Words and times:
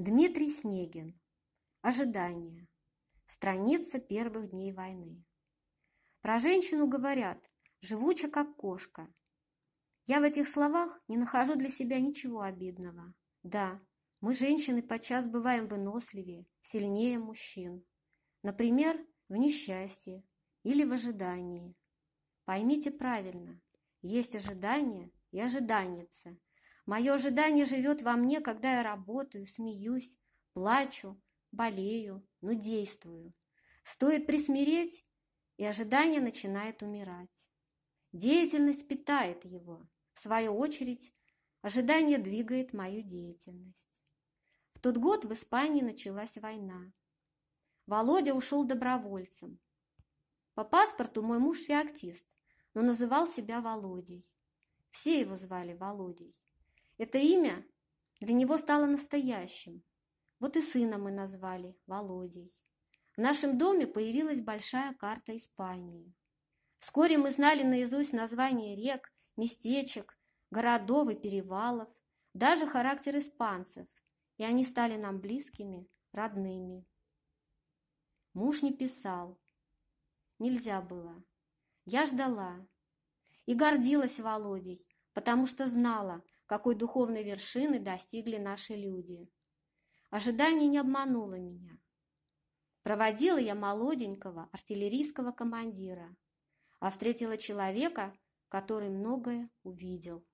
Дмитрий 0.00 0.48
Снегин. 0.48 1.18
Ожидание. 1.82 2.68
Страница 3.26 3.98
первых 3.98 4.50
дней 4.50 4.72
войны. 4.72 5.24
Про 6.20 6.38
женщину 6.38 6.86
говорят, 6.86 7.44
живуча 7.80 8.28
как 8.28 8.54
кошка. 8.54 9.12
Я 10.06 10.20
в 10.20 10.22
этих 10.22 10.46
словах 10.46 11.00
не 11.08 11.16
нахожу 11.16 11.56
для 11.56 11.68
себя 11.68 11.98
ничего 11.98 12.42
обидного. 12.42 13.12
Да, 13.42 13.80
мы, 14.20 14.34
женщины, 14.34 14.84
подчас 14.84 15.26
бываем 15.26 15.66
выносливее, 15.66 16.46
сильнее 16.62 17.18
мужчин. 17.18 17.84
Например, 18.44 18.96
в 19.28 19.34
несчастье 19.34 20.22
или 20.62 20.84
в 20.84 20.92
ожидании. 20.92 21.74
Поймите 22.44 22.92
правильно, 22.92 23.60
есть 24.02 24.36
ожидание 24.36 25.10
и 25.32 25.40
ожиданница– 25.40 26.38
Мое 26.88 27.12
ожидание 27.12 27.66
живет 27.66 28.00
во 28.00 28.14
мне, 28.14 28.40
когда 28.40 28.78
я 28.78 28.82
работаю, 28.82 29.46
смеюсь, 29.46 30.16
плачу, 30.54 31.20
болею, 31.52 32.26
но 32.40 32.54
действую. 32.54 33.34
Стоит 33.82 34.26
присмиреть, 34.26 35.06
и 35.58 35.66
ожидание 35.66 36.22
начинает 36.22 36.82
умирать. 36.82 37.50
Деятельность 38.12 38.88
питает 38.88 39.44
его. 39.44 39.86
В 40.14 40.20
свою 40.20 40.56
очередь, 40.56 41.12
ожидание 41.60 42.16
двигает 42.16 42.72
мою 42.72 43.02
деятельность. 43.02 43.86
В 44.72 44.80
тот 44.80 44.96
год 44.96 45.26
в 45.26 45.34
Испании 45.34 45.82
началась 45.82 46.38
война. 46.38 46.90
Володя 47.84 48.32
ушел 48.32 48.64
добровольцем. 48.64 49.60
По 50.54 50.64
паспорту 50.64 51.22
мой 51.22 51.38
муж 51.38 51.58
феоктист, 51.58 52.26
но 52.72 52.80
называл 52.80 53.26
себя 53.26 53.60
Володей. 53.60 54.24
Все 54.88 55.20
его 55.20 55.36
звали 55.36 55.74
Володей. 55.74 56.34
Это 56.98 57.18
имя 57.18 57.64
для 58.20 58.34
него 58.34 58.58
стало 58.58 58.86
настоящим. 58.86 59.84
Вот 60.40 60.56
и 60.56 60.60
сына 60.60 60.98
мы 60.98 61.12
назвали 61.12 61.76
Володей. 61.86 62.50
В 63.16 63.20
нашем 63.20 63.56
доме 63.56 63.86
появилась 63.86 64.40
большая 64.40 64.94
карта 64.94 65.36
Испании. 65.36 66.12
Вскоре 66.78 67.18
мы 67.18 67.30
знали 67.30 67.62
наизусть 67.62 68.12
названия 68.12 68.76
рек, 68.76 69.12
местечек, 69.36 70.18
городов 70.50 71.10
и 71.10 71.14
перевалов, 71.14 71.88
даже 72.34 72.66
характер 72.66 73.18
испанцев, 73.18 73.88
и 74.36 74.44
они 74.44 74.64
стали 74.64 74.96
нам 74.96 75.20
близкими, 75.20 75.88
родными. 76.12 76.84
Муж 78.34 78.62
не 78.62 78.72
писал. 78.72 79.40
Нельзя 80.38 80.80
было. 80.80 81.22
Я 81.84 82.06
ждала 82.06 82.66
и 83.46 83.54
гордилась 83.54 84.20
Володей, 84.20 84.86
потому 85.14 85.46
что 85.46 85.66
знала, 85.66 86.22
какой 86.46 86.74
духовной 86.74 87.24
вершины 87.24 87.78
достигли 87.78 88.36
наши 88.36 88.74
люди. 88.74 89.28
Ожидание 90.10 90.68
не 90.68 90.78
обмануло 90.78 91.34
меня. 91.34 91.78
Проводила 92.82 93.38
я 93.38 93.54
молоденького 93.54 94.48
артиллерийского 94.52 95.32
командира, 95.32 96.16
а 96.80 96.90
встретила 96.90 97.36
человека, 97.36 98.14
который 98.48 98.88
многое 98.88 99.50
увидел. 99.62 100.24